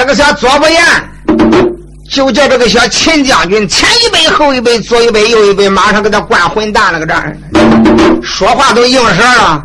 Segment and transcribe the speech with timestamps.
[0.00, 0.82] 这个小左不言，
[2.10, 7.36] 就叫这个小秦将军前一杯后一杯，左一杯右一杯，马上给他灌混蛋了个这儿，
[8.22, 9.62] 说话都应声了。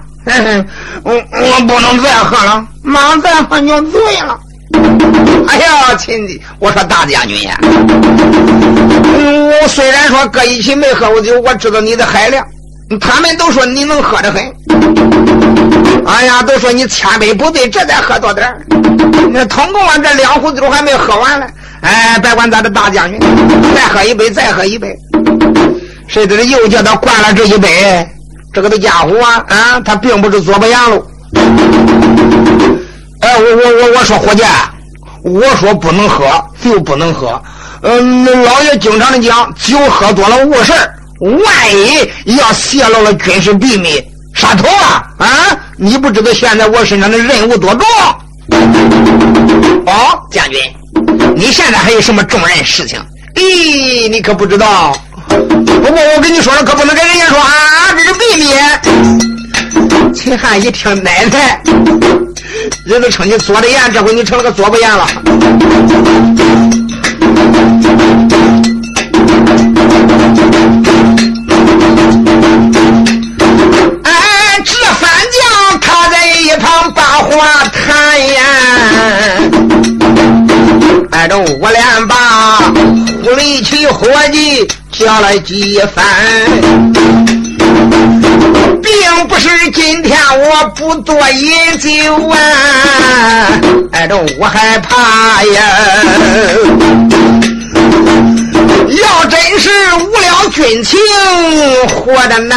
[1.04, 4.38] 我我不能再喝了，马上再喝就醉了。
[5.48, 12.45] 哎呀，亲弟，我说大将军呀，我虽然说搁一起没喝过酒，我知道你的海量。
[12.99, 14.43] 他们都说你能喝得很，
[16.05, 18.48] 哎呀，都说你千杯不醉，这才喝多点
[19.31, 21.48] 那通共啊，这两壶酒还没喝完呢。
[21.81, 23.20] 哎，别管咱的大将军，
[23.76, 24.95] 再喝一杯，再喝一杯。
[26.07, 28.07] 谁知道又叫他灌了这一杯，
[28.53, 31.05] 这个的家伙啊啊，他并不是左不阳喽。
[33.21, 34.43] 哎，我我我我说伙计，
[35.23, 36.26] 我说不能喝
[36.63, 37.41] 就不能喝。
[37.81, 41.44] 嗯，老爷经常的讲，酒喝多了误事儿万
[41.76, 45.04] 一要泄露了军事秘密，杀头啊！
[45.18, 47.86] 啊，你不知道现在我身上的任务多重？
[49.86, 50.60] 哦，将军，
[51.35, 52.99] 你现在还有什么重任事情？
[53.35, 54.96] 咦，你可不知道。
[55.27, 60.13] 不过我跟你说了，可不能跟人家说啊，这是秘密。
[60.13, 61.62] 秦汉一听，奶奶，
[62.85, 65.07] 人都称你左的言，这回你成了个左不言了。
[85.22, 86.06] 了几番，
[88.81, 92.38] 并不是今天我不多饮酒啊，
[93.91, 95.62] 挨着我害怕呀。
[98.88, 99.69] 要真是
[100.00, 101.00] 无了军情，
[101.88, 102.56] 活得难；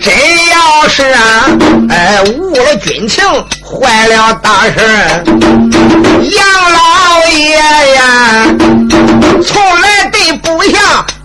[0.00, 0.12] 真
[0.60, 1.46] 要是啊，
[1.88, 3.24] 哎，误了军情，
[3.64, 5.24] 坏了大事
[6.30, 7.56] 杨老爷
[7.94, 8.46] 呀，
[9.42, 10.78] 从来对部下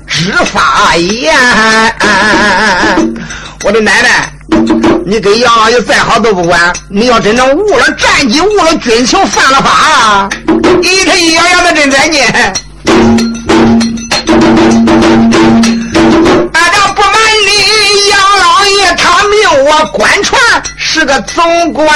[0.08, 1.34] 只发言。
[3.66, 4.32] 我的奶奶。
[5.06, 10.30] 你跟杨老爷再好都不管，你要真能误了战机，误了军情，犯了法，
[10.82, 12.18] 一天一咬牙的真在呢。
[16.54, 17.14] 俺家不瞒
[17.46, 17.50] 你，
[18.10, 20.40] 杨老爷他命我官船
[20.78, 21.88] 是个总管，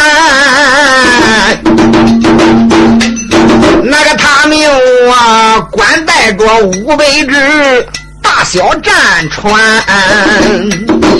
[3.83, 4.69] 那个他命
[5.07, 7.87] 我官带着五百只
[8.21, 8.93] 大小战
[9.29, 9.83] 船，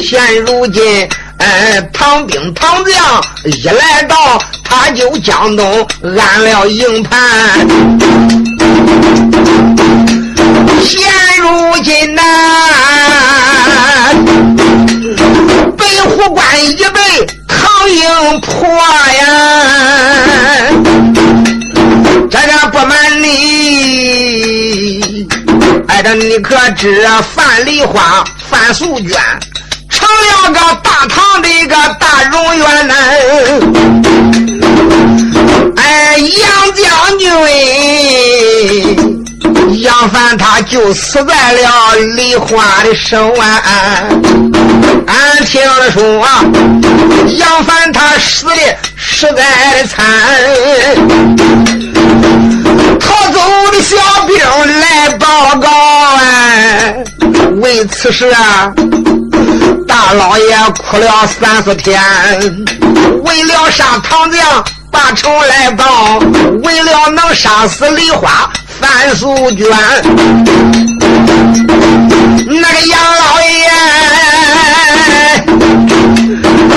[0.02, 1.08] 现如今。
[1.40, 7.18] 哎，唐兵唐将一来到，他就江东安了营盘。
[10.84, 11.02] 现
[11.42, 12.28] 如今呐，北
[16.20, 16.92] 虎关已被
[17.48, 19.26] 唐英破呀！
[22.30, 25.26] 这个不瞒你，
[25.88, 29.14] 哎，这你可知范梨花、范素娟？
[29.90, 32.94] 成了个大唐的一个大荣元呢，
[35.78, 37.30] 哎，杨将军，
[39.72, 43.64] 杨凡他就死在了梨花的手啊！
[45.08, 46.44] 俺听说啊
[47.38, 48.56] 杨凡他死的
[48.96, 50.06] 实在的惨，
[53.00, 53.40] 逃走
[53.72, 54.36] 的小兵
[54.80, 56.94] 来报告啊！
[57.62, 58.74] 为此事啊。
[59.88, 62.02] 大老爷哭了三四天，
[63.24, 66.20] 为了杀唐将把仇来报，
[66.64, 68.50] 为了能杀死梨花
[68.80, 69.68] 范素娟，
[72.46, 73.48] 那个杨老爷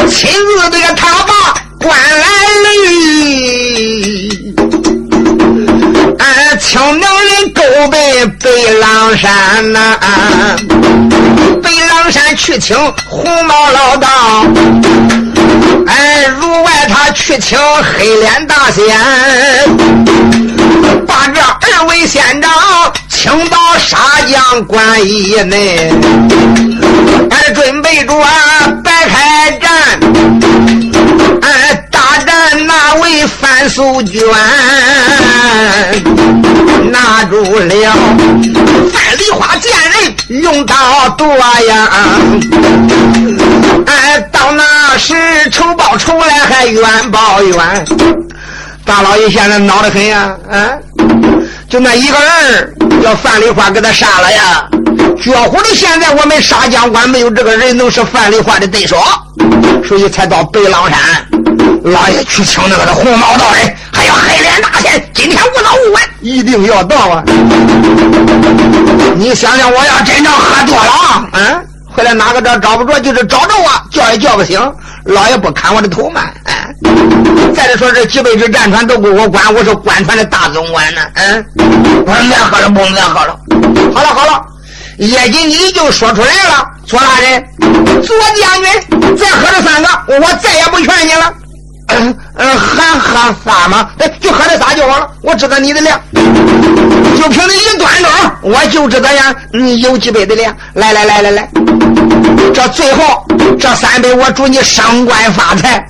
[0.09, 1.33] 亲自给他把
[1.79, 2.27] 关来
[2.65, 2.67] 了，
[6.19, 6.25] 俺
[6.59, 7.97] 请能人勾奔
[8.41, 8.47] 北
[8.79, 9.79] 狼山呐。
[12.11, 12.77] 山去请
[13.09, 14.07] 红毛老道，
[15.87, 18.85] 哎，如外他去请黑脸大仙，
[21.07, 22.51] 把这二位仙长
[23.09, 23.99] 请到沙
[24.31, 25.93] 江关一内，
[27.31, 28.15] 俺，准备着
[28.83, 29.71] 白开战，
[31.43, 34.23] 哎，大战那位范素娟，
[36.91, 37.75] 拿住了
[38.93, 39.93] 范梨花见人。
[40.29, 41.91] 用刀剁呀！
[43.87, 45.15] 哎，到那时
[45.51, 47.85] 仇报仇来还冤报冤。
[48.85, 50.37] 大老爷现在恼得很呀！
[50.51, 50.71] 啊，
[51.69, 54.69] 就那一个人叫范丽花给他杀了呀！
[55.21, 59.01] 绝乎的，现在我们沙江关没有这个人能是范丽花的对手，
[59.87, 60.99] 所以才到白狼山。
[61.85, 67.23] 老爷去请那个的红毛道人，还有黑脸大仙，今天无早无晚，一定要到啊！
[69.17, 70.91] 你想想，我要真正喝多了，
[71.33, 74.61] 啊，回来哪个这找不着，就是找着我，叫也叫不醒。
[75.05, 76.23] 老爷不砍我的头吗？
[76.45, 76.75] 哎，
[77.55, 81.01] 再者说这几百只战船都归我管，我是官船的大总管呢。
[81.15, 81.45] 嗯，
[82.07, 83.39] 我说别喝了，不能再喝了。
[83.95, 84.45] 好了好了，
[84.99, 86.67] 叶瑾，你就说出来了。
[86.87, 87.45] 左大人，
[88.03, 89.89] 左将军，再喝这三个，
[90.19, 91.33] 我再也不劝你了。
[91.99, 93.91] 嗯 嗯，还喝仨吗？
[93.99, 95.11] 哎就喝这仨就好了。
[95.23, 100.57] 我知道你的量，就凭你一端庄，我就知道呀，你有几杯的量。
[100.75, 101.49] 来来来来来，
[102.55, 103.27] 这最后
[103.61, 105.85] 这三杯，我祝你升官发财。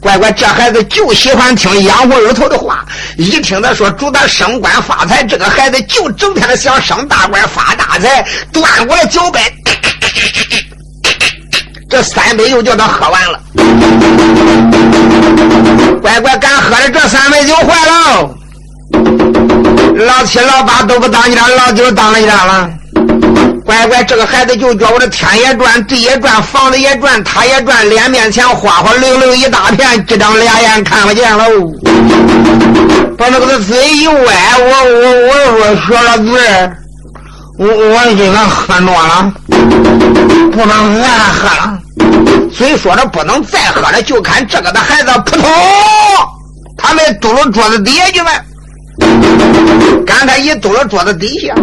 [0.00, 2.84] 乖乖，这孩子就喜欢听养活儿头的话。
[3.16, 8.24] 一听他说祝他升官发财，这个孩子就整天的想升大官发大财。
[8.52, 9.40] 端过来酒杯，
[11.88, 13.40] 这三杯又叫他喝完了。
[16.02, 18.30] 乖乖，敢喝的这三杯酒坏了，
[20.04, 22.68] 老七老八都不当家，老九当了家了。
[23.64, 31.44] 乖乖，这个孩子就叫我这天也转，地也转，房子也转，他也转，脸面前花花溜溜一大片，这张俩眼看不见喽。
[33.18, 34.14] 把那个嘴一歪，
[34.58, 36.40] 我我我说说了嘴，
[37.58, 39.32] 我我今天喝多了，
[40.52, 41.78] 不能再喝了。
[42.52, 45.50] 嘴说着不能再喝了，就看这个的孩子扑通，
[46.76, 48.28] 他们堵了桌子底下去了。
[50.06, 51.54] 刚才一堵了桌子底下，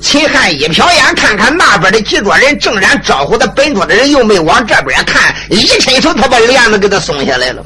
[0.00, 7.62] 秦汉一瞟眼，看看那边的几桌人，正然招呼的本桌的人又没往这边看，一伸手，他把帘子给他松下来了。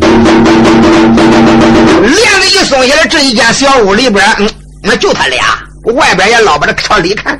[2.00, 4.48] 帘子一松下来，这一间小屋里边，嗯，
[4.82, 5.44] 那就他俩，
[5.90, 7.38] 外边也捞不着朝里看。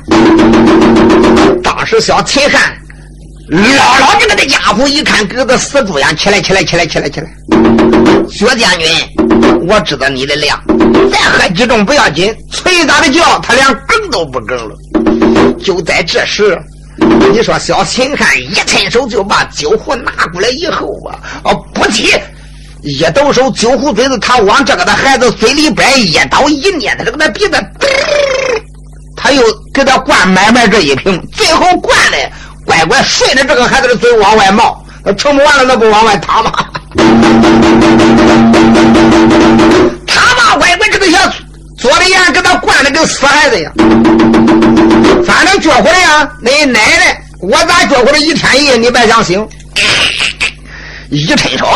[1.63, 2.77] 当时小秦汉。
[3.49, 7.27] 姥姥这个的家伙一看，跟个死猪一样，起来，起来，起来，起来，起来！
[8.29, 8.87] 薛将军，
[9.67, 10.57] 我知道你的量，
[11.11, 14.73] 再喝几盅不要紧，催他的叫，他连梗都不梗了。
[15.61, 16.57] 就在这时，
[17.33, 22.13] 你说小秦汉一伸手就把酒壶拿过来以后啊，哦，不提，
[22.83, 27.61] 一抖手，酒壶嘴子，他往这个的孩子嘴里边一刀一捏，他这个那鼻子，
[29.21, 32.17] 他又给他灌满满这一瓶，最后灌的。
[32.65, 36.51] 乖乖顺着这个孩子的嘴往外冒，他盛不完了，那不往外淌吗？
[40.07, 41.19] 他妈乖乖这个小
[41.77, 43.71] 做的样，给他灌的跟死孩子一样。
[45.23, 49.47] 反正觉回来呀，那奶奶，我咋觉回来一天一夜你别想醒。
[51.09, 51.67] 一伸手，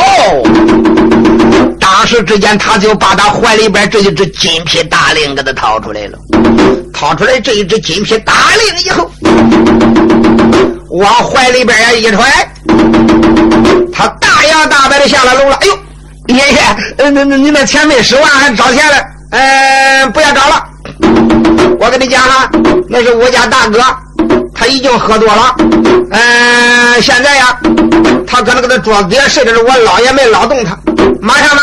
[1.98, 6.18] 当时之间他就把他怀里边这一只金皮大令给他掏出来了。
[6.94, 9.10] 掏出来这一只金皮大令以后。
[10.90, 12.52] 往怀里边一揣，
[13.94, 15.56] 他大摇大摆的下了楼了。
[15.56, 15.78] 哎呦，
[16.36, 16.60] 爷爷，
[16.98, 18.98] 那那你那钱没使完，还找钱了？
[19.32, 20.66] 嗯，不要找了。
[21.80, 22.50] 我跟你讲哈，
[22.90, 23.80] 那是我家大哥，
[24.54, 25.56] 他已经喝多了。
[26.12, 27.58] 嗯，现在呀，
[28.28, 30.78] 他搁那个桌子底下睡着了，我老爷没捞动他。
[31.22, 31.62] 马上嘛，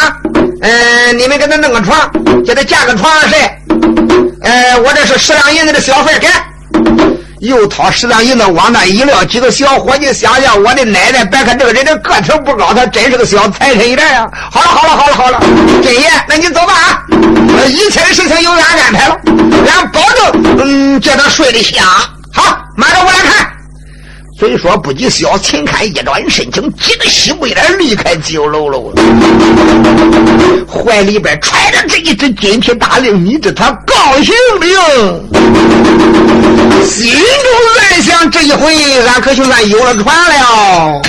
[0.62, 1.98] 嗯，你们给他弄个床，
[2.44, 3.38] 叫他架个床上睡。
[4.42, 6.28] 呃，我这是十两银子的小费，给。
[7.40, 14.30] 又掏十两银子往那一撂，几个小伙计想想，我的奶奶，别看这个人的个头不高，他真是个小财神爷呀！
[14.50, 15.40] 好了好了好了好了，
[15.82, 17.02] 真爷，那你走吧啊！
[17.66, 19.20] 一切的事情由俺安排了，
[19.66, 21.84] 俺保证，嗯，叫他睡得香。
[22.32, 23.48] 好，马上我来看。
[24.42, 28.76] 虽说不及小秦看一转身，就急得西不脸离开酒楼了。
[30.66, 34.80] 怀里边揣着这一只金皮大令，你知他高兴的哟。
[36.84, 37.22] 心中
[37.78, 38.74] 暗想：这一回
[39.06, 41.00] 俺可就算有了船了。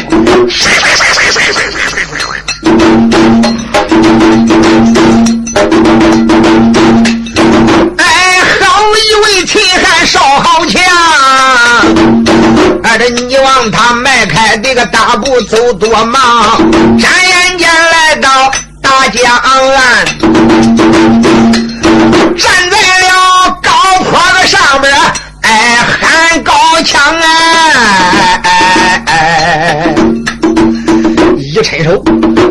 [7.97, 10.79] 哎，好一位秦汉少豪强。
[12.83, 16.57] 看着你往他迈开的个大步走多忙，
[16.99, 18.51] 转眼间来到
[18.81, 20.05] 大江岸，
[22.37, 23.71] 站在了高
[24.03, 24.93] 坡子上边，
[25.41, 26.53] 哎喊高
[26.85, 29.95] 腔哎哎哎，
[31.37, 32.03] 一伸手，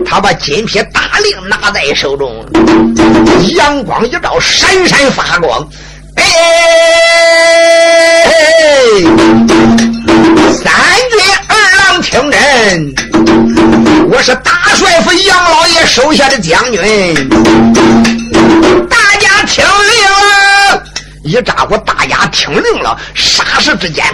[0.05, 2.45] 他把金皮大令拿在手中，
[3.55, 5.69] 阳光一照，闪闪发光，
[6.17, 6.25] 哎。
[10.53, 10.73] 三
[11.11, 12.95] 军二郎听真，
[14.11, 16.81] 我是大帅府杨老爷手下的将军，
[18.89, 20.83] 大家听令了。
[21.25, 22.99] 一扎呼，大家听令了。
[23.15, 24.05] 霎时之间，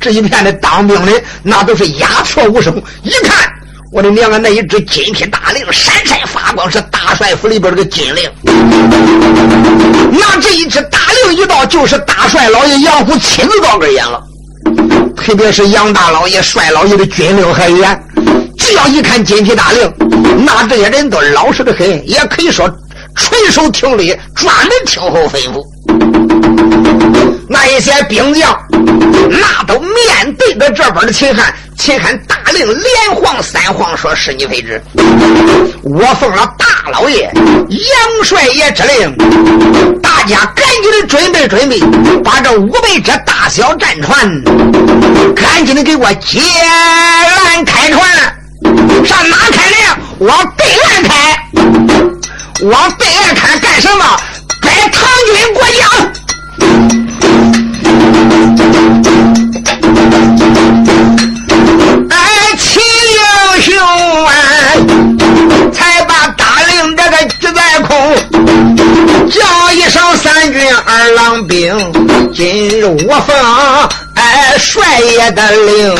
[0.00, 1.12] 这一片的当兵的
[1.42, 2.74] 那都是鸦雀无声。
[3.02, 3.50] 一看
[3.92, 4.38] 我的娘啊！
[4.38, 8.30] 那一只金皮大令闪闪发光，是大帅府里边这个金令。
[10.12, 14.22] 那这一只大令一到，就是大帅老爷杨虎亲自到这眼了。
[15.16, 18.04] 特别是杨大老爷、帅老爷的军令很严，
[18.58, 19.92] 只要一看金皮大令，
[20.44, 22.70] 那这些人都老实的很，也可以说
[23.16, 25.64] 垂手听令，专门听候吩咐。
[27.48, 31.54] 那一些兵将，那都面对着这边的秦汉。
[31.76, 34.80] 秦汉大令连晃三晃，说是你非旨。
[35.82, 41.80] 我奉了大老爷杨帅爷之令，大家赶紧的准备准备，
[42.22, 44.42] 把这五百只大小战船，
[45.34, 48.02] 赶紧的给我接缆开船。
[49.04, 49.76] 上哪开呢？
[50.18, 51.10] 往对岸开。
[52.62, 54.04] 往对岸开干什么？
[54.62, 56.12] 摆唐军过江。
[65.72, 68.16] 才把大令这个举在空，
[69.28, 71.92] 叫一声三军二郎兵，
[72.32, 73.36] 今日我奉
[74.24, 75.94] 哎帅爷的令，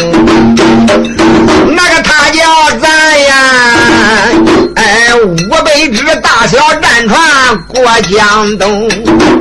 [1.76, 2.42] 那个他叫
[2.80, 2.88] 咱
[3.22, 3.34] 呀，
[4.76, 8.88] 哎五百只大小战船过江东，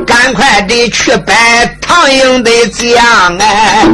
[0.06, 3.86] 赶快的去摆唐营的将哎。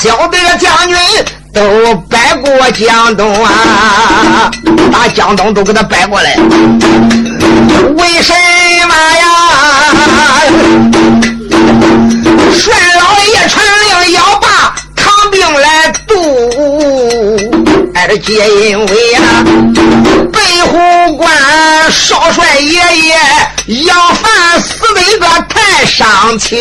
[0.00, 0.96] 小的将军
[1.58, 4.48] 都摆过江东啊，
[4.92, 6.36] 把江东都给他摆过来。
[7.96, 8.32] 为什
[8.86, 9.26] 么呀？
[12.54, 13.66] 帅老爷传
[14.04, 14.46] 令要把
[14.94, 16.14] 唐兵来渡，
[17.94, 19.42] 哎，这皆因为啊，
[20.32, 21.28] 北虎关
[21.90, 23.16] 少帅爷爷
[23.84, 26.56] 杨凡死的一个太伤情。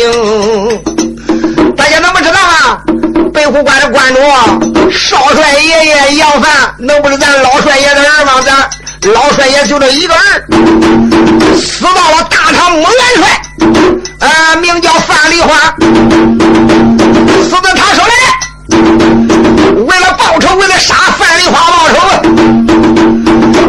[1.77, 2.81] 大家能不知道啊？
[3.33, 4.19] 北虎关的关主
[4.91, 8.41] 少帅爷爷杨凡，能不是咱老帅爷的儿吗？
[8.43, 8.67] 咱
[9.13, 10.43] 老帅爷就这一个儿，
[11.55, 15.55] 死到了大唐穆元帅，啊，名叫范梨花，
[17.43, 18.11] 死在他手里。
[19.85, 21.95] 为了报仇，为了杀范梨花报仇，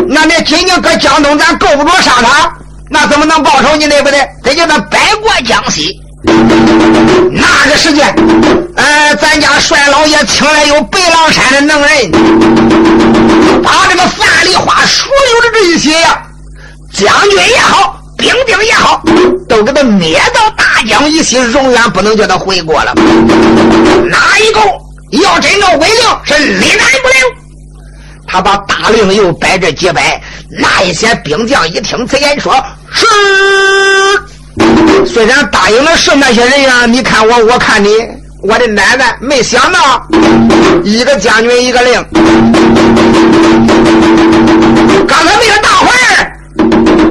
[0.09, 2.51] 那你仅仅搁江东，咱够不着杀他，
[2.91, 3.87] 那怎么能报仇呢？
[3.87, 4.27] 对不对？
[4.43, 6.01] 得叫他摆过江西。
[6.25, 8.13] 那个时间，
[8.75, 12.11] 呃，咱家帅老爷请来有白狼山的能人，
[13.63, 16.21] 把这个范梨花所有的这些呀，
[16.93, 19.01] 将军也好，兵丁也好，
[19.49, 22.93] 都给他灭到大江以西，永远不能叫他回国了。
[24.11, 24.61] 哪一个
[25.23, 27.17] 要真正违令，是立难不留。
[28.27, 30.21] 他把大令又摆这几摆，
[30.51, 32.53] 那一些兵将一听此言，说
[32.93, 33.07] 是。
[35.07, 37.91] 虽然答应的是那些人呀，你看我，我看你，
[38.43, 40.07] 我的奶奶，没想到
[40.85, 41.95] 一个将军一个令。
[45.07, 46.33] 刚才那个大伙儿，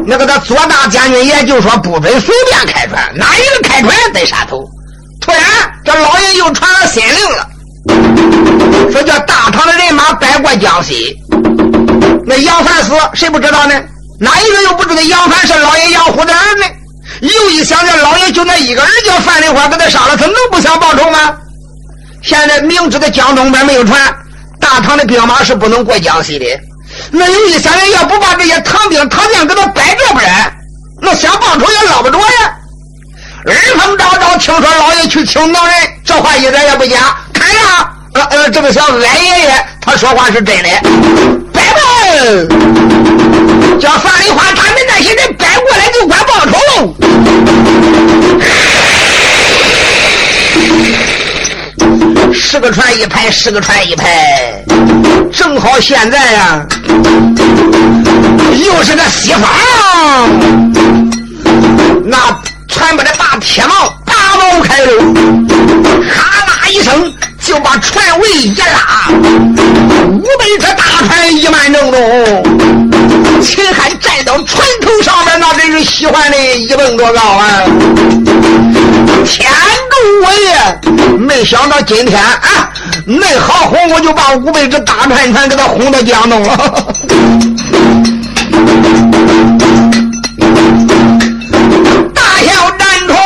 [0.06, 4.64] 那个他左大将军也就说不准随便开船，哪一个开船得杀头。
[5.20, 5.42] 突然，
[5.84, 11.16] 这老爷又传了新令了，说叫大唐的人马摆过江西。
[12.26, 13.74] 那杨凡死，谁不知道呢？
[14.20, 16.66] 哪一个又不知道杨凡是老爷杨虎的儿呢？
[17.22, 21.34] 又一想，这老爷就那一个儿叫范梨花，给他杀了，他能不想报仇吗？
[22.24, 24.00] 现在明知道江东边没有船，
[24.60, 26.46] 大唐的兵马是不能过江西的。
[27.12, 30.30] 那又一想，要不把这些唐兵唐将给他摆这边，
[31.02, 32.54] 那想报仇也捞不着呀。
[33.46, 37.16] 耳风昭昭，听说老爷去请能人，这话一点也不假。
[37.34, 40.70] 看呀，呃呃，这个小矮爷爷，他说话是真的。
[41.54, 41.80] 摆吧。
[43.80, 46.96] 叫范梨花他们那些人摆过来就管报仇喽。
[52.34, 54.64] 十个船一排，十个船一排，
[55.32, 56.66] 正好现在呀，
[58.66, 59.50] 又是个西方，
[62.06, 62.18] 那
[62.68, 64.92] 船把这大铁锚拔毛开了，
[66.10, 67.14] 哈啦一声
[67.44, 69.10] 就把船尾一拉，
[70.10, 71.98] 五百只大船一慢正中。
[73.42, 77.64] 秦汉站到船头上面，那真是喜欢的一蹦多高啊！
[79.26, 79.50] 天
[79.90, 80.80] 助我也！
[81.18, 82.70] 没想到今天啊，
[83.08, 86.58] 恁好哄，我就把五百只大船船给他轰到江东了。
[92.14, 93.18] 大小战船，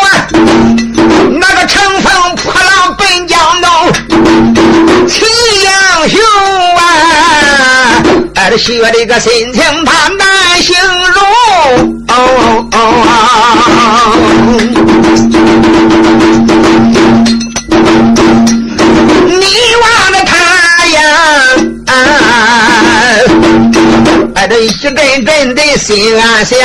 [1.39, 3.69] 那个乘风破浪奔江东，
[5.07, 6.19] 齐英雄
[8.41, 8.49] 啊！
[8.49, 10.75] 哎，喜悦的个心情，他难形
[11.13, 11.21] 容。
[19.27, 19.45] 你
[19.81, 20.33] 望着他
[20.87, 20.99] 呀，
[24.33, 26.57] 哎，这一阵阵的心安详。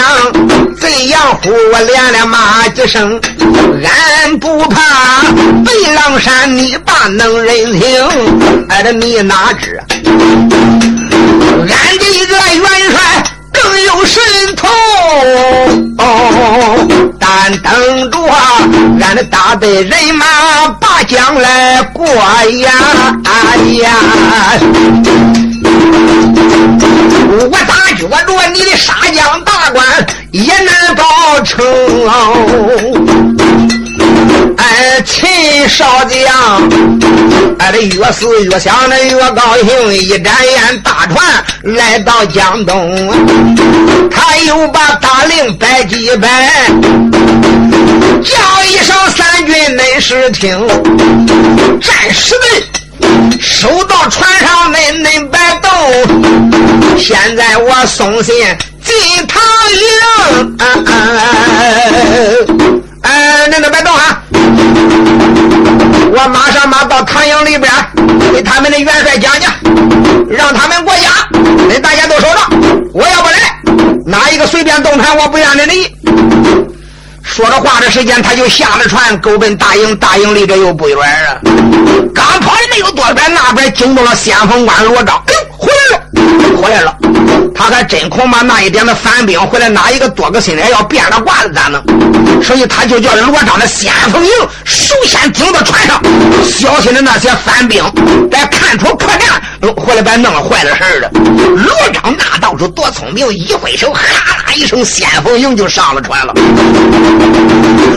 [0.81, 3.21] 贼杨虎，我连连骂几声，
[3.85, 4.81] 俺不怕
[5.65, 8.67] 北狼山你把能人听。
[8.69, 9.79] 哎，这你哪知，
[11.69, 12.95] 俺的一个元帅
[13.53, 14.23] 更有神
[14.55, 14.69] 通。
[15.99, 16.05] 哦，
[17.19, 18.17] 但等着
[19.01, 20.25] 俺的大队人马
[20.81, 22.71] 把将来过呀！
[23.25, 23.91] 哎呀，
[27.51, 29.85] 我咋觉着你的杀将大官
[30.33, 31.65] 也难保成。
[34.57, 36.69] 哎，秦少将，
[37.59, 42.97] 哎，这越思越想的越高兴，一眨眼大船来到江东，
[44.11, 46.29] 他又把大令摆几摆，
[48.25, 50.67] 叫一声三军恁是听，
[51.81, 52.49] 战士们
[53.41, 55.71] 收到船上恁恁摆动，
[56.99, 58.35] 现在我送信
[58.83, 58.95] 进
[59.27, 59.87] 唐营，
[60.59, 60.65] 哎，
[75.15, 75.95] 我不让你。
[77.23, 79.97] 说着话的时间，他就下了船，勾奔大营。
[79.97, 81.37] 大营离这又不远啊，
[82.15, 85.23] 刚跑的没有多远，那边惊动了先锋官罗章。
[85.27, 86.97] 哎呦，回来了，回来了！
[87.55, 91.83] 他还真恐怕那一点的反兵回来，哪一个多个心眼要变了卦子咋弄？
[92.43, 94.31] 所以他就叫罗章的先锋营
[94.65, 96.01] 首先顶到船上，
[96.45, 97.83] 小心的那些反兵，
[98.31, 99.41] 在看出破绽，
[99.77, 101.11] 回来把弄坏了事了。
[101.13, 104.01] 罗章那倒是多聪明，一挥手，哈
[104.47, 106.35] 啦一声，先锋营就上了船了。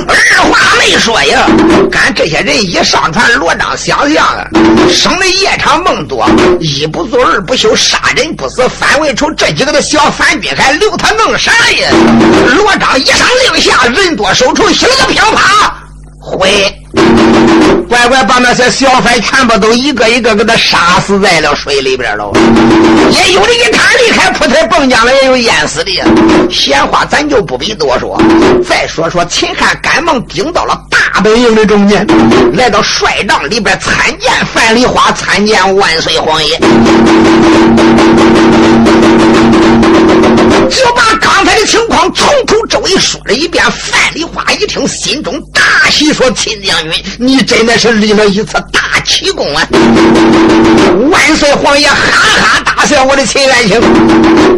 [0.08, 1.48] 二话没说呀，
[1.92, 4.48] 赶这些人一上船，罗章想象啊，
[4.90, 6.28] 生的夜长梦多，
[6.60, 9.32] 一不做二不休，杀人不死，反胃出。
[9.34, 11.90] 这几个的小反军还留他弄啥呀？
[12.56, 15.74] 罗章一声令下，人多手抽，心个噼啪，
[16.20, 16.50] 回。
[17.88, 22.32] 乖乖把那些小贩全部都一个一个给他杀死在了水里边了，
[23.12, 25.92] 也有的一趟离开扑腾蹦江了，也有淹死的。
[26.52, 28.22] 闲话咱就不必多说，
[28.68, 32.06] 再说说秦汉赶忙顶到了大本营的中间，
[32.54, 36.60] 来到帅帐里边参见范梨花，参见万岁皇爷，
[40.70, 43.64] 就把刚才的情况从头周围说了一遍。
[43.72, 49.62] 范梨花一听，心中大喜，你说：“秦将军。”你真的是立了一次大奇功啊！
[51.12, 53.80] 万岁皇爷哈哈大笑，我的秦爱卿，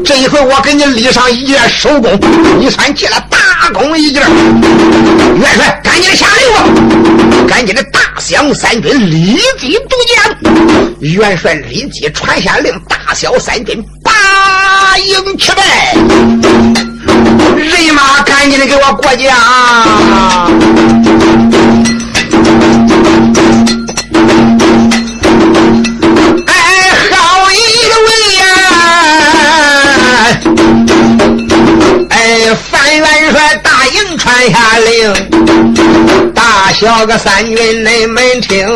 [0.06, 2.18] 这一回我给你立上一件首功，
[2.58, 4.22] 你算结了大功一件。
[4.22, 7.46] 元帅，赶紧下令吧！
[7.50, 10.24] 赶紧的大小三军立即渡江。
[11.02, 16.91] 元帅立即传下令，大小三军拔营去呗！
[17.58, 19.32] 人马赶紧的给我过江。
[32.94, 38.68] 元帅大营传下令，大小个三军恁们听，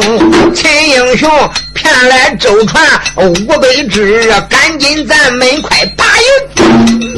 [0.54, 1.30] 秦英雄
[1.74, 2.82] 骗来舟船
[3.18, 7.15] 五百只，赶紧咱们快打营，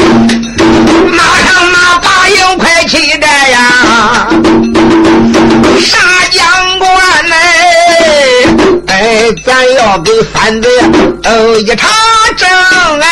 [1.12, 4.28] 马上马拔营快起来呀！
[5.80, 5.98] 杀
[6.32, 6.89] 将官
[7.30, 7.36] 嘞，
[8.88, 10.70] 哎，咱要给反贼
[11.24, 11.89] 哦一场
[12.36, 12.50] 争
[13.00, 13.06] 哎。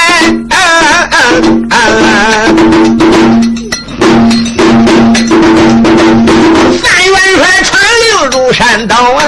[6.81, 9.19] 范元帅传令入山岛啊，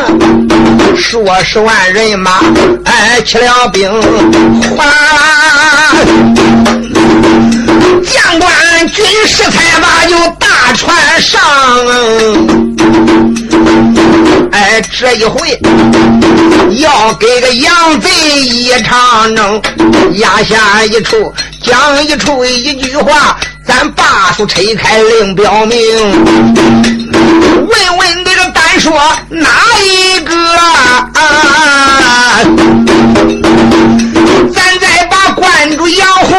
[0.95, 2.39] 数十万人马，
[2.85, 3.89] 哎，起了兵，
[4.75, 4.85] 哗！
[8.11, 11.39] 将官军士才把就大船上，
[14.51, 15.59] 哎，这一回
[16.77, 19.61] 要给个洋贼一场争，
[20.13, 25.77] 压下一处，讲一处，一句话，咱把书拆开另表明，
[27.67, 28.47] 问问这个。
[28.79, 28.93] 说
[29.29, 29.49] 哪
[29.83, 30.35] 一个？
[30.35, 31.09] 啊
[34.53, 36.35] 咱再把关主杨虎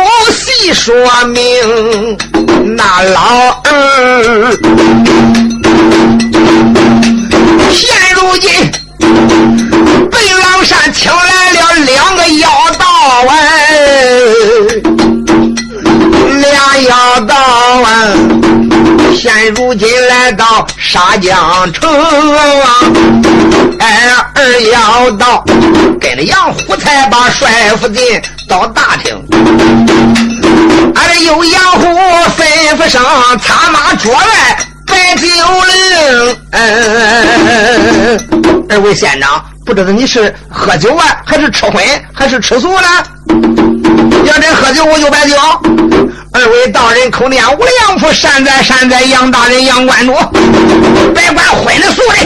[0.72, 0.94] 说
[1.26, 2.16] 明。
[2.76, 4.56] 那老二
[7.70, 8.50] 现如今
[10.10, 12.84] 北狼山请来了两个妖道
[13.30, 13.34] 哎，
[16.40, 17.86] 俩妖道啊。
[19.16, 21.90] 现如今来到沙江城，
[23.78, 25.44] 哎，二妖道
[26.00, 29.16] 跟着杨虎才把帅府进到大厅。
[30.94, 31.86] 俺这有杨虎
[32.36, 32.44] 吩
[32.76, 33.02] 咐声，
[33.42, 34.22] 擦马桌外
[34.86, 36.36] 摆酒令。
[38.68, 42.88] 二位县长，不知道你是喝酒啊，还是吃荤，还是吃素呢？
[44.24, 45.36] 要真喝酒，我就摆酒。
[46.32, 50.12] 二位大人口念无量福，善哉善哉，杨大人杨观主，
[51.14, 52.18] 别管荤的素的，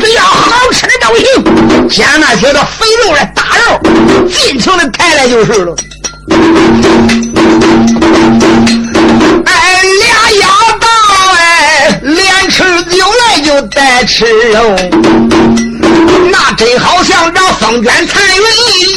[0.00, 1.26] 只要好吃的都行。
[1.88, 3.80] 将那些个肥肉的大肉，
[4.28, 5.74] 尽情的抬来就是了。
[9.44, 9.52] 哎，
[10.00, 10.06] 俩
[10.40, 10.46] 妖
[10.80, 10.86] 道
[11.36, 14.76] 哎，连吃酒来就带吃肉，
[16.30, 18.42] 那真好像这风卷残云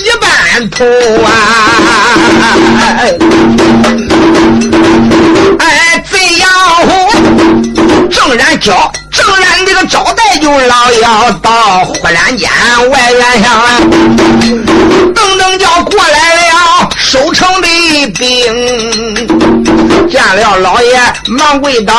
[0.04, 0.84] 一般土
[1.24, 1.30] 啊！
[5.60, 6.46] 哎，贼妖
[6.86, 6.90] 虎
[8.10, 12.50] 正然交，正然这个招待就老妖道，忽然间
[12.90, 13.50] 外院上
[15.14, 16.41] 噔噔叫过来了
[17.12, 17.68] 了收成的
[18.18, 20.98] 兵，见了老爷
[21.28, 21.94] 忙跪倒，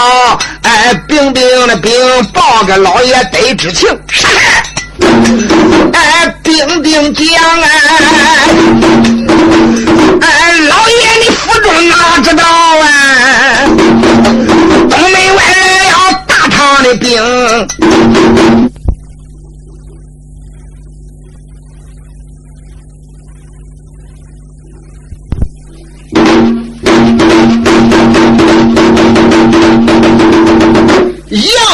[0.62, 1.92] 哎，兵兵的兵
[2.32, 3.90] 报给老爷得知情，
[5.92, 7.26] 哎，兵丁将
[7.60, 7.68] 哎，
[10.22, 13.66] 哎，老爷你府中哪知道啊？
[14.88, 15.94] 东门外来了
[16.26, 17.22] 大唐的兵。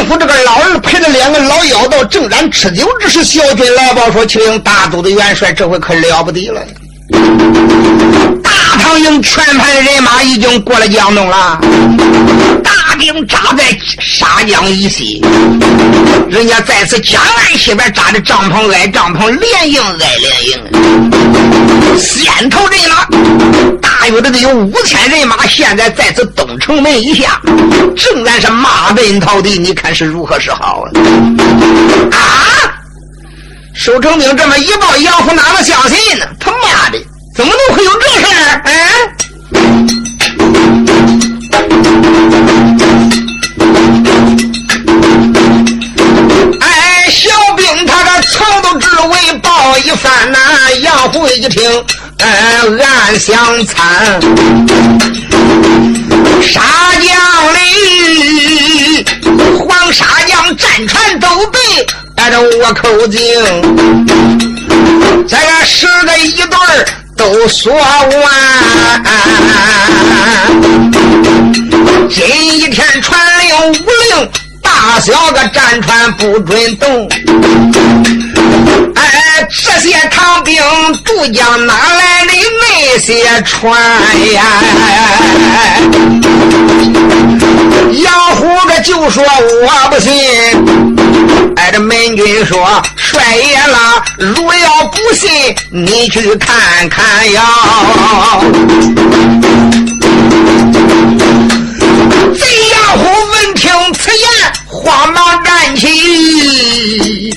[0.08, 6.62] 府这个老二陪着两个老妖道正然吃酒之时，小军来报说：“请大都的元帅，这回可了不得了！
[8.78, 11.60] 唐营全盘人马已经过了江东了，
[12.62, 13.64] 大兵扎在
[14.00, 15.22] 沙江以西，
[16.28, 23.06] 人家在此江岸西边扎的帐篷挨帐篷，连营挨连营，先头人马。”
[23.82, 27.40] 大约的得有五千人马，现在在此东城门以下，
[27.96, 29.58] 正然是马奔逃敌。
[29.58, 30.88] 你看是如何是好啊？
[32.12, 32.18] 啊！
[33.74, 36.26] 守城兵这么一报，杨虎哪能相信呢？
[36.40, 36.98] 他妈的，
[37.38, 38.60] 怎么能会有这事儿？
[46.60, 50.38] 哎，小兵他的藏都只为报一番呐。
[50.82, 51.70] 杨虎一听。
[52.18, 54.20] 哎，暗相参，
[56.42, 56.60] 沙
[57.00, 57.06] 江
[57.54, 59.06] 里
[59.56, 61.60] 黄沙江战船都被
[62.16, 63.22] 挨着倭寇惊，
[65.28, 66.48] 这个十个一对
[67.18, 69.02] 都说完，
[72.08, 72.24] 今
[72.56, 74.47] 一天传令无令。
[74.68, 77.08] 大小个战船不准动，
[78.94, 80.62] 哎，这些唐兵
[81.04, 83.72] 渡江哪来的那些船
[84.32, 84.42] 呀？
[87.92, 90.12] 杨虎这就说我不信，
[91.56, 97.42] 哎，这门军说帅爷啦，如要不信，你去看看呀。
[102.34, 102.40] 贼
[102.70, 104.28] 杨虎闻听此言。
[104.66, 107.32] 慌忙站起，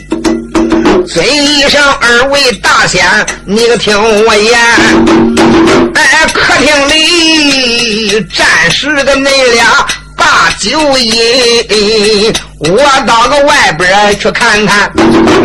[1.07, 3.03] 尊一声二位大仙，
[3.45, 4.59] 你可听我言。
[5.95, 14.91] 哎客厅里暂时的那俩把酒饮，我到个外边去看看。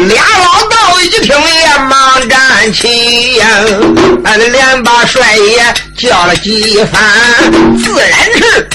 [0.08, 3.46] 俩老道一听也忙站起呀，
[4.24, 7.00] 俺连把帅爷叫了几番，
[7.82, 8.68] 自然是。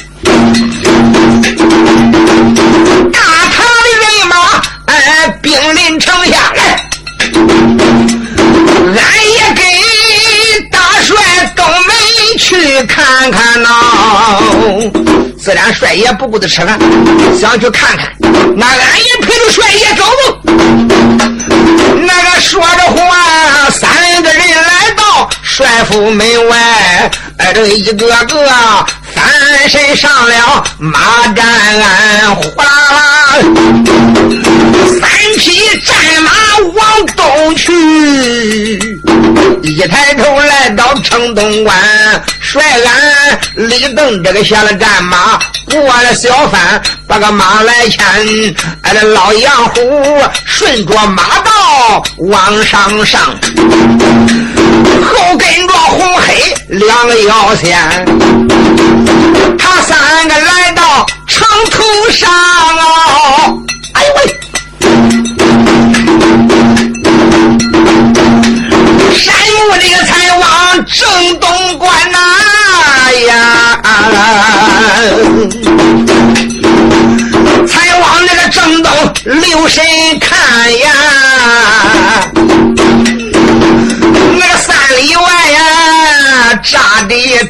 [1.56, 3.20] 大
[3.52, 4.36] 唐的人马，
[4.86, 6.62] 哎，兵临城下来，
[8.86, 9.00] 俺
[9.34, 9.60] 也跟
[10.72, 11.12] 大帅
[11.56, 11.94] 登门
[12.38, 13.70] 去看看呐。
[15.38, 16.80] 自然帅爷不顾的吃饭，
[17.40, 18.14] 想去看看，
[18.56, 20.04] 那俺也陪着帅爷走
[22.04, 28.08] 那个说着话，三个人来到帅府门外，哎，这一个个。
[29.22, 31.00] 翻身上了马
[31.36, 33.38] 战鞍，哗啦啦，
[35.00, 36.32] 三匹战马
[36.74, 37.72] 往东去。
[39.64, 41.78] 一抬头来到城东关，
[42.40, 48.04] 帅俺李登这个下了战马，过了小贩，把个马来牵。
[48.82, 49.80] 俺这老杨虎
[50.46, 53.36] 顺着马道往上上，
[55.04, 57.78] 后跟着红黑两个妖仙
[59.58, 62.30] 他三个来到城头上
[63.94, 64.20] 哎呦喂
[69.16, 72.22] 山路这个才往正东关啊
[77.68, 78.92] 才往那个正东
[79.26, 79.84] 留神
[80.20, 80.88] 看呀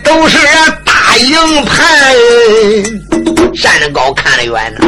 [0.04, 0.38] 都是
[0.86, 1.84] 大营盘，
[3.62, 4.88] 站得高看得远呢。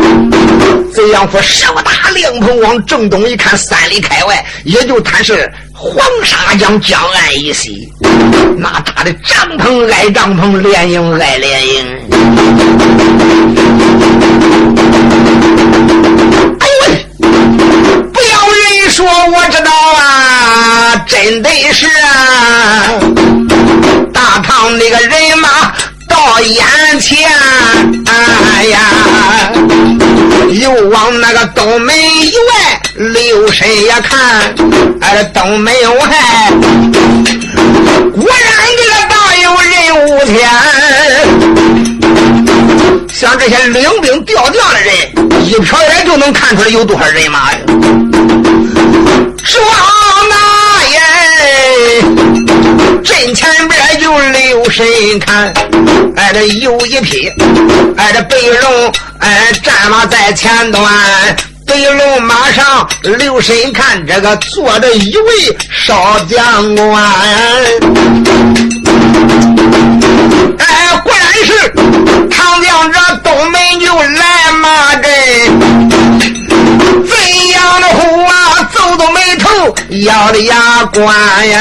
[0.93, 7.89] 贼杨夫手打亮棚往正东一看，三里开外，也就他是黄沙江江岸一西，
[8.57, 11.86] 那大的帐篷挨帐篷，连营挨连营。
[16.59, 17.05] 哎呦喂！
[18.13, 22.83] 不要人说，我知道啊，真的是啊，
[26.43, 27.29] 眼前，
[28.06, 28.79] 哎呀，
[30.51, 34.53] 又往那个东门以外留神也看，
[35.01, 35.99] 哎，东门外
[38.13, 39.73] 果然这个大有人
[40.08, 40.49] 物天，
[43.13, 44.93] 像这些领兵调将的人，
[45.45, 47.60] 一瞟眼就能看出来有多少人马呀。
[49.45, 50.02] 说那
[53.03, 54.85] 阵前边就留神
[55.19, 55.53] 看，
[56.15, 57.29] 哎，这有一匹，
[57.97, 60.83] 哎，这白龙，哎，战马在前端，
[61.67, 67.03] 白龙马上留神看，这个坐着一位少将官，
[70.59, 71.69] 哎，果然是
[72.29, 76.42] 唐将这东门就来马阵。
[77.01, 77.15] 怎
[77.49, 79.75] 样的虎啊，皱皱眉头，
[80.06, 81.60] 咬着牙关呀，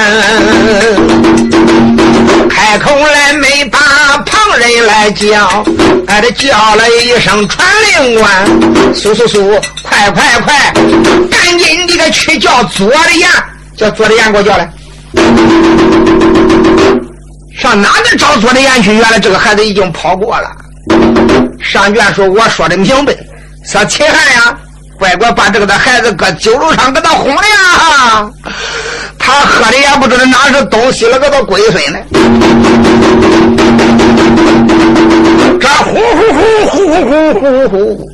[2.50, 3.78] 开口来没把
[4.26, 5.64] 旁人来叫，
[6.06, 10.72] 哎，这叫了一声传令官，速速速，快快快，
[11.30, 13.28] 赶紧你个去叫左的眼，
[13.76, 14.70] 叫左的眼给我叫来，
[17.58, 18.92] 上哪里找左的眼去？
[18.92, 20.50] 原来这个孩子已经跑过了。
[21.60, 23.14] 上卷说我说的明白，
[23.64, 24.58] 说秦汉呀。
[25.02, 28.30] 乖乖把这个的孩子搁酒楼上给他哄了呀，
[29.18, 31.98] 他喝的也不知道哪是东西了，给他龟孙了。
[35.60, 38.08] 这呼呼呼呼呼呼呼呼。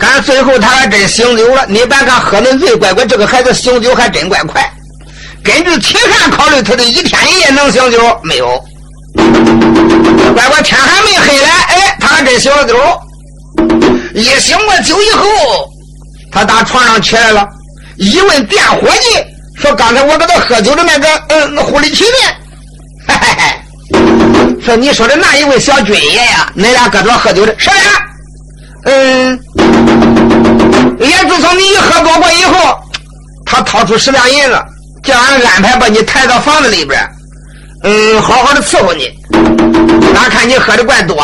[0.00, 4.66] 但最后他还真醒酒了，你别看喝的醉，乖乖这个孩子醒酒还真怪快。
[5.44, 8.64] 根据秦汉考虑，他得一天一夜能醒酒，没有。
[10.34, 12.74] 乖乖，天还没黑嘞，哎，他还真醒了酒。
[14.14, 15.68] 一醒过酒以后，
[16.32, 17.46] 他打床上起来了，
[17.96, 22.34] 一问店伙计，说刚才我给他喝酒的那个，嗯，护理起面，
[23.08, 27.74] 嘿嘿嘿，说你说的那一位小军爷呀，恁俩搁这喝酒的，是的，
[28.84, 29.38] 嗯，
[30.98, 32.78] 也自从你一喝多过以后，
[33.44, 34.58] 他掏出十两银子，
[35.04, 37.00] 叫俺安排把你抬到房子里边。
[37.82, 39.10] 嗯，好好的伺候你。
[40.16, 41.22] 俺看你喝的怪多，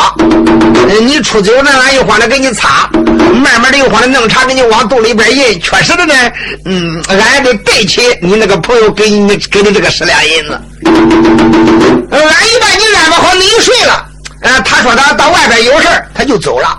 [1.01, 5.59] 你出酒呢，俺一慌的给你擦，慢慢的又慌的弄茶给你往肚里边印。
[5.61, 6.15] 确实的呢，
[6.67, 10.61] 嗯，俺也得对起你那个朋友给你给的这个十两银子。
[12.11, 14.07] 俺一把你安排好，你一睡了。
[14.43, 16.79] 呃，他说他到外边有事他就走了。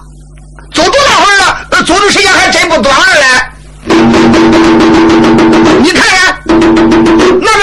[0.74, 1.66] 走多大会儿了？
[1.86, 2.96] 走的时间还真不短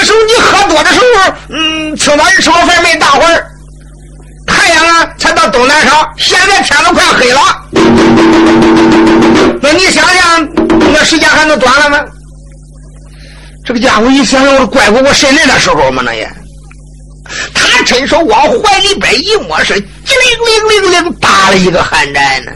[0.00, 3.46] 那时候你喝多的时候，嗯，青早一吃完饭没大会儿，
[4.46, 7.40] 太阳啊才到东南上，现在天都快黑了。
[9.60, 10.48] 那你想想，
[10.94, 11.98] 那时间还能短了吗？
[13.66, 16.00] 这个家伙一想想，我怪过我生人的时候嘛？
[16.02, 16.26] 那也，
[17.52, 19.74] 他伸手往怀里边一摸，是
[20.10, 22.50] 机灵灵灵灵打了一个寒战呢。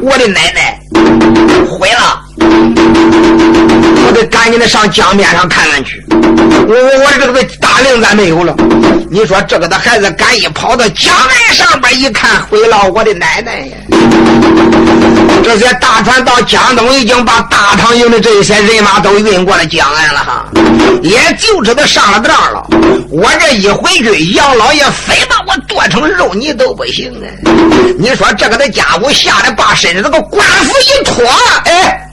[0.00, 0.78] 我的奶奶，
[1.68, 2.22] 毁了！
[4.06, 6.04] 我得赶紧的上江面上看看去。
[6.08, 8.54] 我我我这个大令咱没有了。
[9.10, 12.88] 你说这个的孩子赶一跑到江岸上边一看，毁了！
[12.94, 13.76] 我的奶奶呀！
[15.44, 20.46] 这些大船到江东已经把大唐营的这些人马都运过了江岸了哈，
[21.02, 22.66] 也就知道上了当了。
[23.10, 27.28] 我这一回去，杨老爷非把我剁成肉泥都不行啊！
[27.98, 31.24] 你说这个的家伙吓得把身上这个官服一脱，
[31.66, 32.03] 哎。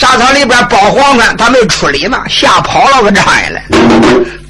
[0.00, 3.62] 沙场里边包黄饭，他没处理呢，吓跑了个张爷来，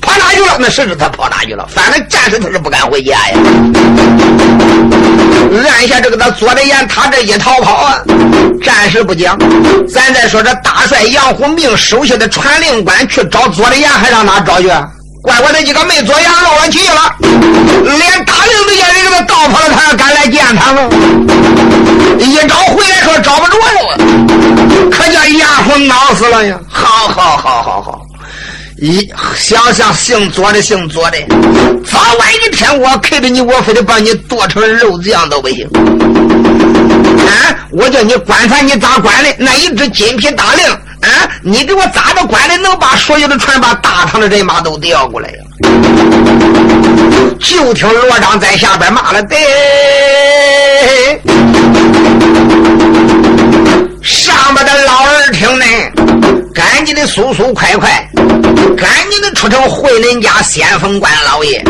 [0.01, 0.57] 跑哪去了？
[0.61, 1.67] 那谁知他跑哪去了？
[1.75, 3.37] 反正暂时他是不敢回家呀。
[5.69, 7.99] 按下这个他左的眼，他这一逃跑啊，
[8.65, 9.37] 暂时不讲。
[9.93, 14.71] 咱再说这大帅杨虎明手下的传令官去找左的眼，还上哪找去？
[15.23, 20.89] 怪我那几个没左眼漏了气了，连大令都叫人给他倒跑了，他还敢来见他吗？
[22.19, 23.99] 一找回来说找不着了，
[24.91, 26.59] 可叫杨虎恼死了呀！
[26.69, 28.01] 好好好好好，
[28.79, 31.19] 一想想姓左的姓左的，
[31.85, 35.67] 早晚一天我看着你，我非得把你剁成肉酱都不行。
[37.27, 37.57] 啊！
[37.73, 39.35] 我叫你管他你咋管的？
[39.39, 40.67] 那一只金皮大令，
[41.01, 41.09] 啊，
[41.43, 45.37] 你给我咋的管的，能把所有的船把大唐的人马都调过来呀？
[47.39, 49.37] 就听罗章在下边骂了：“得，
[54.03, 55.65] 上边的老二听呢，
[56.55, 58.09] 赶紧的，速速快快，
[58.77, 61.63] 赶紧的出城回恁家先锋官老爷。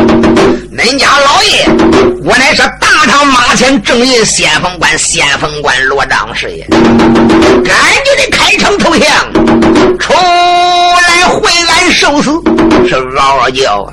[0.73, 1.66] 恁家老爷，
[2.25, 6.66] 我乃是大唐马前正印先锋官，先锋官罗章师爷。
[6.69, 9.33] 赶紧的开城投降，
[9.99, 12.31] 出来回俺受死。
[12.88, 13.93] 是嗷嗷叫啊！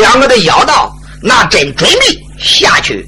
[0.00, 3.04] 两个的妖道，那真准备下去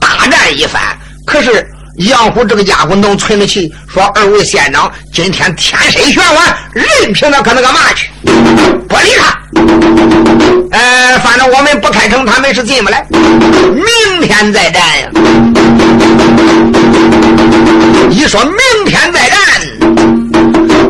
[0.00, 0.80] 大战一番。
[1.26, 1.66] 可是。
[1.96, 8.10] 杨虎这个家伙能存得起，说二位县长今天天神玄完，任凭他搁那干嘛去？
[8.88, 9.38] 不理他。
[10.72, 13.04] 呃，反正我们不开城，他们是进不来。
[13.10, 15.10] 明天再战呀！
[18.10, 18.54] 一说明
[18.86, 19.38] 天再战，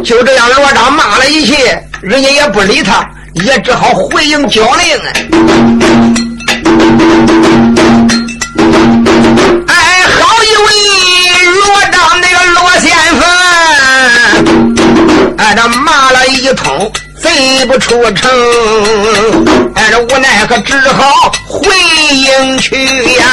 [0.05, 1.57] 就这样，罗章骂了一气，
[2.03, 5.11] 人家也不理他，也只好回应交令啊。
[15.55, 18.31] 这骂了一通，贼不出城，
[19.75, 21.69] 哎，这无奈可只好回
[22.15, 22.77] 营去
[23.17, 23.25] 呀。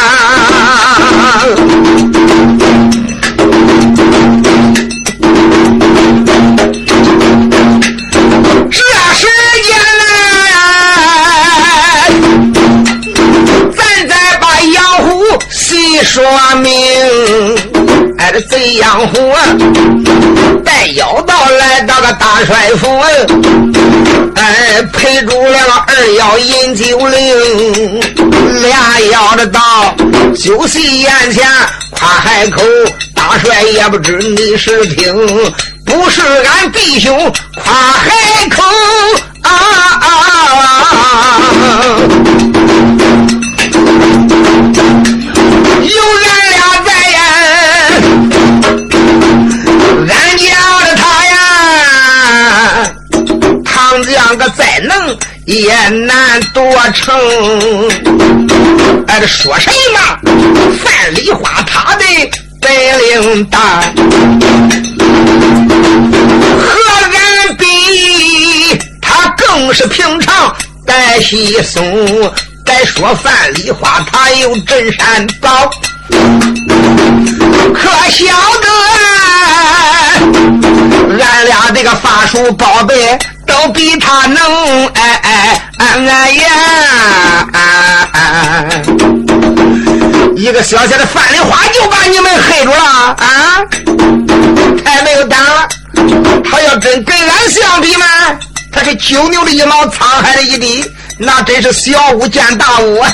[8.69, 8.77] 这
[9.15, 9.27] 时
[9.63, 10.03] 间来，
[13.77, 16.21] 咱再把杨虎细说
[16.62, 17.66] 明。
[18.32, 19.34] 这贼杨虎，
[20.63, 23.00] 带妖道来到个大帅府，
[24.36, 28.02] 哎，陪住了二妖饮酒令，
[28.62, 29.60] 俩妖的到
[30.36, 31.48] 酒席眼前
[31.92, 32.62] 夸海口，
[33.16, 35.16] 大帅也不知你是听，
[35.86, 37.18] 不是俺弟兄
[37.63, 38.12] 夸海
[38.50, 38.62] 口
[39.42, 39.50] 啊
[40.02, 41.40] 啊啊！
[42.97, 42.97] 有
[55.48, 56.62] 也难多
[56.94, 57.18] 成。
[59.08, 60.00] 哎，这说什么？
[60.84, 62.04] 范梨花他的
[62.62, 63.60] 本领大，
[66.60, 66.68] 和
[67.14, 67.66] 俺比，
[69.02, 70.54] 他更是平常
[70.86, 71.82] 带稀松。
[72.66, 75.72] 再说范梨花，他有镇山宝，
[77.74, 78.26] 可晓
[78.60, 78.68] 得
[81.24, 83.18] 俺俩这个法术宝贝。
[83.48, 86.46] 都比他能哎哎哎哎呀！
[90.36, 93.64] 一个小小的范梨花就把你们黑住了啊！
[94.84, 95.68] 太没有胆了！
[96.44, 98.06] 他要真跟俺相比嘛，
[98.72, 100.86] 他是九牛的一毛，沧海的一滴，
[101.18, 103.10] 那真是小巫见大巫啊！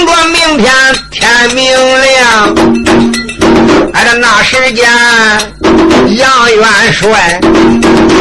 [0.00, 0.72] 等着明天
[1.10, 1.70] 天明
[2.02, 2.54] 亮。
[3.92, 4.88] 俺这那时间，
[6.16, 7.38] 杨元帅，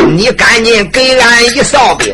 [0.10, 2.14] 你赶紧给俺一哨兵，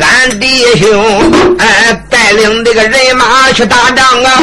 [0.00, 4.42] 俺弟兄哎带领这个人马去打仗啊！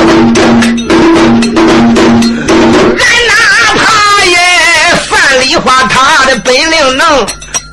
[3.00, 3.34] 俺哪
[3.76, 4.38] 怕也
[5.10, 7.26] 范梨花他的本领能，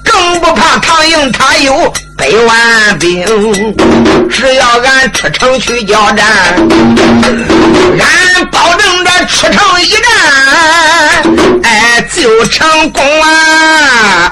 [0.02, 1.92] 更不怕唐营他有。
[2.20, 3.24] 百万兵，
[4.28, 6.26] 只要俺出城去交战，
[7.98, 10.04] 俺保证着出城一战，
[11.62, 14.30] 哎，就成功啊！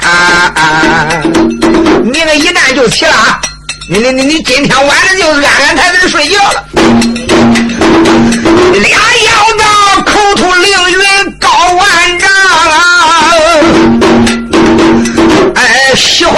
[2.04, 3.40] 明个一战就起了，
[3.88, 6.62] 你你你你今天晚上就安安泰泰睡觉了。
[8.74, 9.64] 俩妖道
[10.02, 12.28] 口吐凌云高万丈
[12.70, 13.32] 啊！
[15.54, 16.36] 哎，喜欢。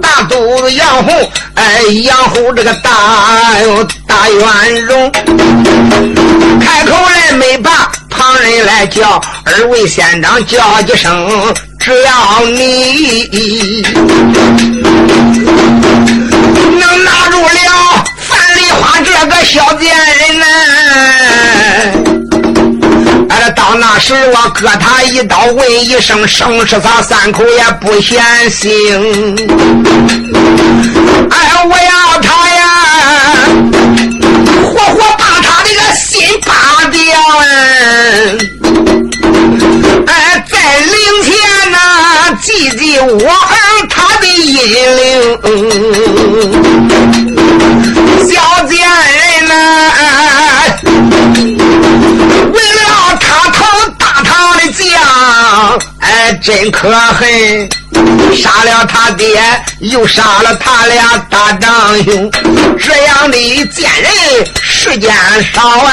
[0.00, 1.10] 大肚子杨虎，
[1.54, 2.90] 哎，杨虎这个大
[3.62, 5.10] 哟大圆容，
[6.60, 13.82] 开口来没把旁人来叫，二位县长叫几声，只要你
[16.78, 22.03] 能拿住了范梨花这个小贱人呢。
[23.54, 28.64] 到那时我割他一刀，问一声生是他三口也不嫌腥。
[31.30, 32.62] 哎，我要他呀，
[34.62, 37.00] 活活把他这个心扒掉！
[40.06, 41.32] 哎，在灵前
[41.70, 41.76] 呐，
[42.42, 44.52] 祭祭我儿他的阴
[44.96, 45.02] 灵，
[56.44, 57.68] 真可恨。
[58.34, 59.40] 杀了他爹，
[59.78, 62.30] 又杀了他俩大长兄，
[62.78, 64.12] 这样的贱人
[64.62, 65.10] 世间
[65.54, 65.92] 少啊！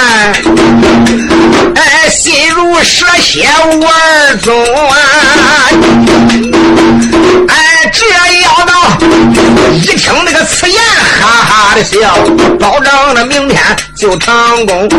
[1.76, 4.98] 哎，心如蛇蝎无二宗啊！
[7.48, 8.06] 哎，这
[8.42, 8.74] 妖道
[9.74, 10.82] 一听那个此言，
[11.22, 11.98] 哈哈的笑，
[12.60, 13.62] 保证了明天
[13.98, 14.90] 就成功。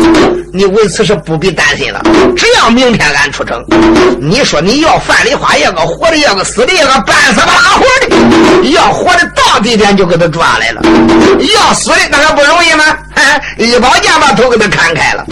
[0.53, 2.01] 你为此是不必担心了，
[2.37, 3.63] 只要明天俺出城，
[4.21, 10.81] 你说你要范丽花，要个活的，要个死的，要个半死不拉活的，要活的到地点就给他抓来了，
[11.55, 12.85] 要死的那还不容易吗？
[13.57, 15.25] 一宝剑把头给他砍开了，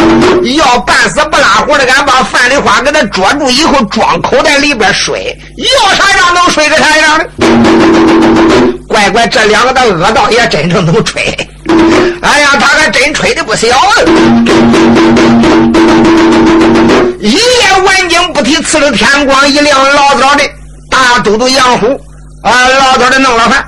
[0.55, 7.29] 要半死不拉活的，俺把范丽花给他捉住以后装口袋里边睡，要啥样能睡个啥样的？
[8.87, 11.23] 乖乖，这两个的恶道也真正能吹。
[12.21, 13.93] 哎呀，他还真吹的不小啊！
[17.19, 20.43] 一夜晚景不提，次日天光一亮，老早的
[20.89, 21.87] 大都督杨虎
[22.43, 23.65] 啊，老早的弄了饭，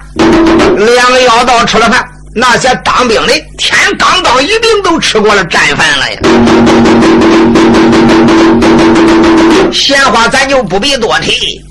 [0.78, 2.04] 两个妖道吃了饭，
[2.36, 6.20] 那些当兵的天刚刚一定都吃过了战饭了呀。
[9.72, 11.62] 闲话咱就不必多提，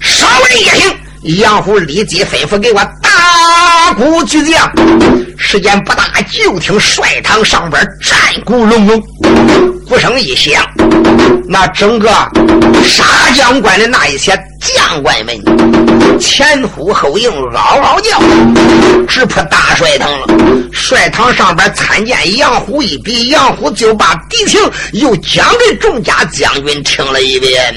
[0.00, 0.96] 稍微一行。
[1.22, 4.70] 杨虎立即吩咐给我打鼓巨将，
[5.36, 9.02] 时间不大，就听帅堂上边战鼓隆隆，
[9.88, 10.64] 鼓声一响，
[11.48, 12.08] 那整个
[12.84, 13.04] 沙
[13.34, 14.32] 将关的那一些
[14.74, 18.20] 将官们前呼后应，嗷嗷叫，
[19.06, 20.26] 直扑大帅堂了。
[20.72, 24.60] 帅堂上边参见杨虎一比，杨虎就把敌情
[24.92, 27.74] 又讲给众家将军听了一遍。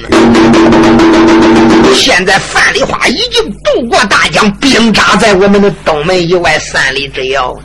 [1.93, 7.55] 现在范丽花已经渡过大江，兵扎在我们的东门以外三里之遥。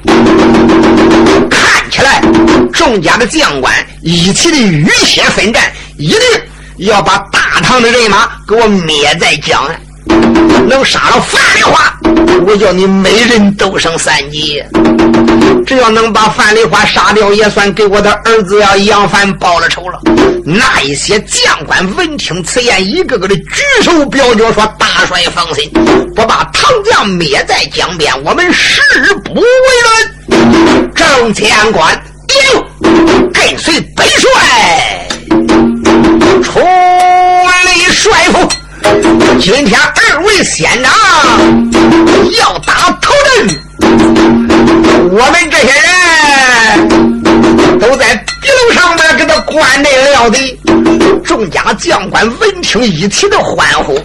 [1.51, 2.22] 看起来，
[2.72, 3.72] 众家的将官
[4.03, 5.62] 一起的浴血奋战，
[5.97, 6.20] 一定
[6.79, 9.81] 要把大唐的人马给我灭在江岸。
[10.68, 11.99] 能杀了范丽花，
[12.47, 14.62] 我叫你每人都升三级。
[15.66, 20.01] 只要能把范丽花杀掉，也算给我的儿子呀杨凡报了仇了。
[20.45, 25.68] 那一些将官闻听此言，一个个的举手表决说：“大帅放心，
[26.14, 28.81] 不把唐将灭在江边，我们誓
[29.24, 32.01] 不为人。”众将官，
[33.33, 35.09] 跟随本帅
[36.43, 38.49] 出离帅府。
[39.41, 40.93] 今天二位县长
[42.39, 43.49] 要打头阵，
[45.11, 50.59] 我们这些人都在地楼上面给他观阵料敌。
[51.24, 53.99] 众家将官闻听一起的欢呼。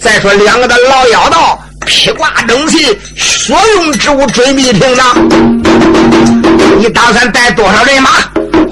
[0.00, 5.28] 再说两个的老妖道披挂整齐，所用之物准备停当。
[6.78, 8.10] 你打算带多少人马？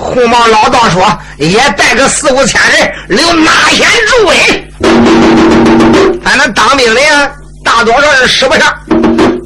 [0.03, 1.07] 红毛老道说
[1.38, 4.34] ：“也带个四五千人，留哪先助威。”
[6.24, 7.30] 反正当兵的呀，
[7.64, 8.62] 大多数是使不上，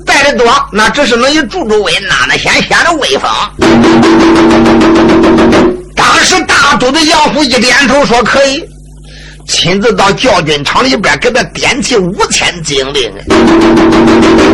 [0.07, 3.31] 带的多，那只是能以助助威，哪能先显得威风。
[5.95, 8.65] 当时大都督杨虎一点头说可以，
[9.47, 13.11] 亲自到教军场里边给他点起五千精兵。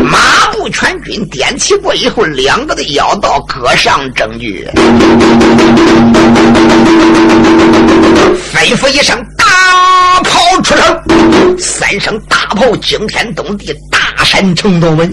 [0.05, 0.19] 马
[0.53, 4.69] 步全军点起过以后，两个的要道各上正据，
[8.53, 9.17] 吩咐一声。
[9.37, 15.11] 大炮出城，三声大炮惊天动地，大山城东门，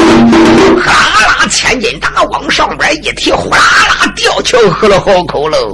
[0.77, 0.91] 哈
[1.25, 5.73] 啦千斤大往上边一提，呼啦啦吊桥喝了好口喽。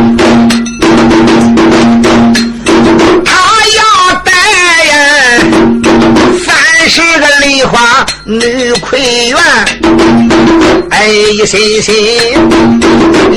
[11.45, 11.95] 心心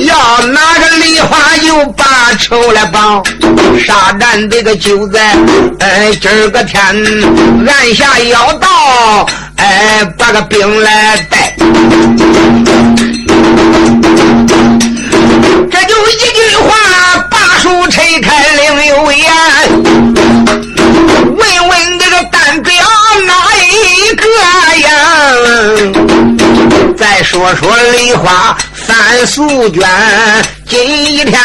[0.07, 3.23] 要拿个梨花又把仇来报，
[3.79, 5.35] 杀战这个就在
[5.81, 6.83] 哎今儿个天
[7.67, 9.27] 按下要到，
[9.57, 11.55] 哎把个兵来带。
[15.71, 16.77] 这就一句话，
[17.31, 20.04] 把书拆开另有言。
[27.35, 28.57] 说说梨花
[28.87, 29.83] 三素娟，
[30.69, 31.37] 今一天，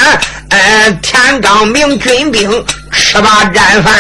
[0.51, 3.95] 呃，天刚明，军兵吃罢战饭，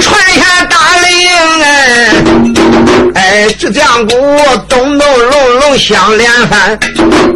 [0.00, 2.10] 传下大令，哎，
[3.16, 4.14] 哎，这将鼓
[4.68, 6.78] 咚咚隆隆响连番，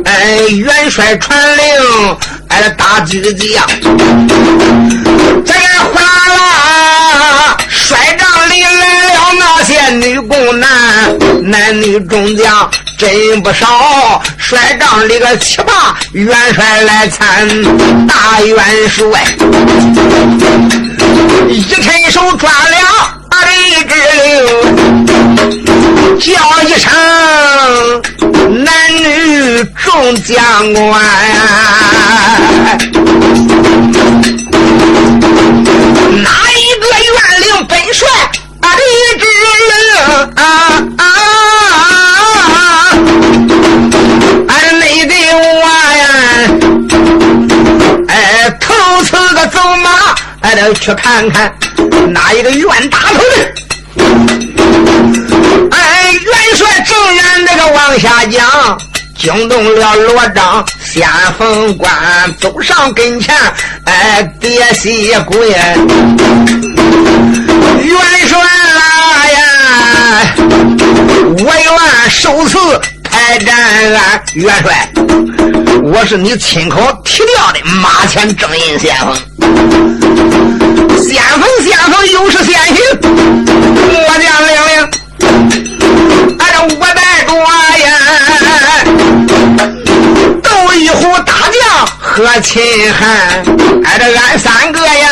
[0.04, 1.64] 哎，元帅传令，
[2.46, 3.66] 哎，大吉吉啊，
[5.44, 10.70] 这个哗啦，帅帐里来了那些女工男，
[11.42, 12.70] 男女中将。
[12.99, 17.47] 真不少，帅帐里个七八元帅来参，
[18.07, 18.57] 大元
[18.88, 19.05] 帅
[21.49, 22.76] 一伸手抓了
[23.28, 24.26] 啊的一只令，
[26.18, 26.32] 叫
[26.62, 26.90] 一声
[28.64, 31.03] 男女众将官，
[36.22, 38.09] 哪一个元领本帅
[38.76, 38.82] 李
[39.18, 39.24] 之
[39.68, 39.70] 令
[40.36, 40.44] 啊
[40.99, 41.03] 啊！
[49.49, 51.55] 走马，俺得去看看
[52.09, 53.55] 哪一个冤大头的。
[55.70, 58.76] 哎，元帅正眼那个往下讲，
[59.16, 61.88] 惊动了罗章、先锋官，
[62.40, 63.36] 走上跟前，
[63.84, 65.49] 哎，跌膝跪。
[65.49, 65.78] 元
[68.28, 68.38] 帅
[69.32, 69.38] 呀，
[71.38, 71.64] 我愿
[72.11, 72.59] 受赐。
[73.16, 73.48] 开战
[73.94, 74.92] 俺，元帅，
[75.82, 79.16] 我是你亲口提调的马前正印先锋，
[81.02, 84.72] 先锋先锋又是先行，末将领领，
[86.38, 87.88] 俺这五代多呀，
[90.42, 92.62] 斗一壶大将和秦
[92.92, 93.02] 汉，
[93.82, 95.08] 俺这俺三个呀，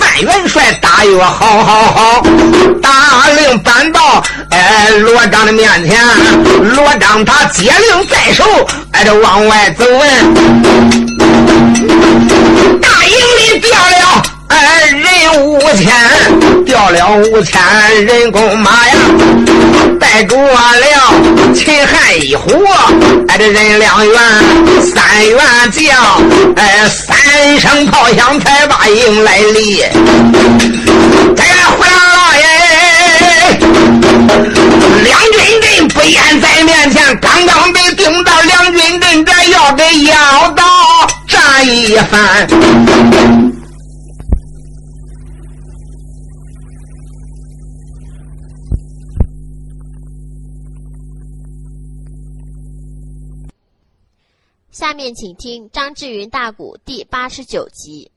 [0.00, 2.22] 范元帅答应好好好，
[2.80, 6.04] 大令搬到哎罗章的面前，
[6.74, 8.44] 罗章他接令在手，
[8.92, 9.84] 哎这往外走。
[9.84, 10.00] 问，
[12.80, 17.60] 大营里掉了哎人五千，调了五千
[18.04, 18.94] 人工马呀。
[19.98, 20.52] 带住了
[21.54, 22.46] 秦汉一伙，
[23.28, 24.20] 哎，这人两员
[24.82, 25.38] 三员
[25.70, 26.22] 将，
[26.56, 27.16] 哎，三
[27.58, 29.82] 声炮响才把营来离。
[31.34, 32.44] 这个胡老爷，
[35.02, 40.62] 两军阵不言在面前，刚刚被顶到两军阵，这要给要到
[41.26, 43.51] 战一番。
[54.82, 58.11] 下面请听张志云大鼓第八十九集。